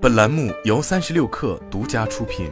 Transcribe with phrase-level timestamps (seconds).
[0.00, 2.48] 本栏目由三十六氪独家出品。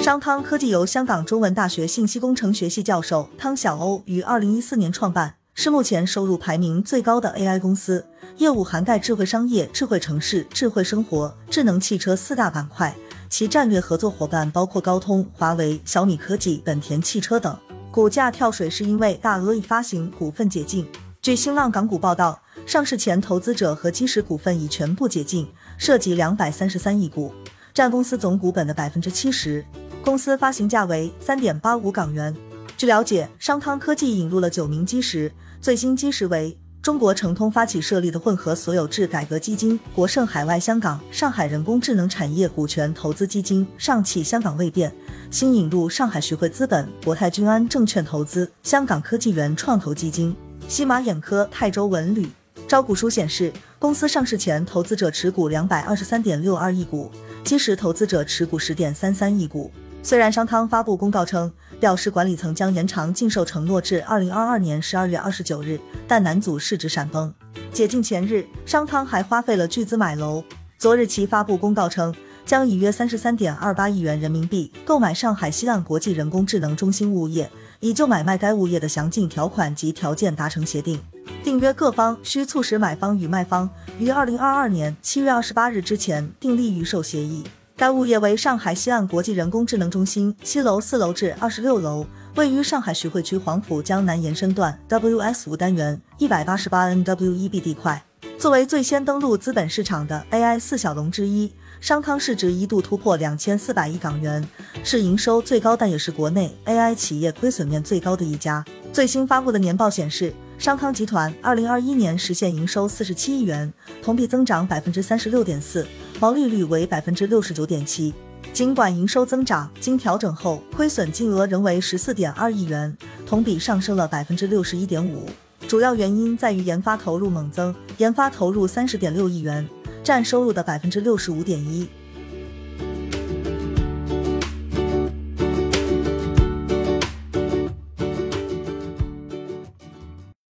[0.00, 12.94] 商汤科技由香港中文大学信息工程学系教授汤晓欧于二零一四年创办，是目前收入排名最高的 AI 公司，业务涵盖智慧商业、智慧城市、智慧生活、智能汽车四大板块。
[13.28, 17.58] 其战略合作伙伴包括高通、华为、小米科技、本田汽车等。
[17.90, 20.86] 股价跳水是因为大额已发行股份解禁。
[21.20, 25.46] 据新浪港股报道，上市前投资者和基石股份已全部解禁，
[25.78, 27.32] 涉及两百三十三亿股，
[27.72, 29.64] 占公司总股本的百分之七十。
[30.02, 32.34] 公司发行价为三点八五港元。
[32.76, 36.58] 据了解，商汤科技引入了九名基石，最新基石为。
[36.82, 44.92] 中国诚通发起设立的混合所有制改革基金、国盛海外香港、上海人工智能产业股权投资基金、上汽香港未变，
[45.30, 50.34] 新引入上海徐汇资本、国泰君安证券投资、香港科技园创投基金、
[50.68, 52.28] 西马眼科、泰州文旅。
[52.68, 57.10] 招股书显示，公司上市前投资者持股两百二十三点六二亿股，
[57.44, 59.70] 基石投资者持股十点三三亿股。
[60.02, 67.32] 虽然商汤发布公告称，表示管理层将延长禁售承诺至二零二二年十二月二十九日，但男组市值闪崩。
[67.72, 70.42] 解禁前日，商汤还花费了巨资买楼。
[70.78, 81.00] 昨日其发布公告称，将以约三十三点二八亿元人民币购买上海西岸国际人工智能中心物业，已就买卖该物业的详尽条款及条件达成协定。
[81.46, 87.44] 订约各方需促使买方与卖方于二零二二年七月二十八日之前订立预售协议。
[87.76, 98.02] 该物业为上海西岸国际人工智能中心七楼四楼至二十六楼，位于上海徐汇区黄浦江南延伸段 WS 五单元一百八十八 NWEB 地块。
[98.36, 104.44] 作为最先登陆资本市场的 AI 四小龙之一，商汤市值一度突破两千四百亿港元，
[104.82, 108.64] 是营收最高但也是国内 AI 企业亏损面最高的一家。
[108.92, 113.70] 最新发布的年报显示，商汤集团二零二一年实现营收四十七亿元，
[114.02, 115.86] 同比增长百分之三十六点四。
[116.18, 118.14] 毛利率为百分之六十九点七，
[118.54, 125.28] 尽管营收增长，经调整后亏损金额仍为十四点二亿元，同比上升了百分之六十一点五。
[125.68, 129.68] 主要原因在于研发投入猛增，研发投入三十点六亿元，
[130.02, 131.86] 占收入的百分之六十五点一。